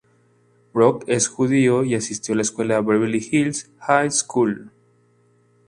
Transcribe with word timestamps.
Brooks 0.73 1.05
es 1.07 1.27
judío 1.27 1.83
y 1.83 1.93
asistió 1.93 2.33
a 2.33 2.37
la 2.37 2.41
escuela 2.41 2.81
Beverly 2.81 3.19
Hills 3.19 3.69
High 3.81 4.09
School. 4.09 4.71